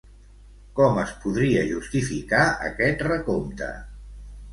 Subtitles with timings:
[0.77, 2.39] Com es podria justificar
[2.71, 3.69] aquest recompte?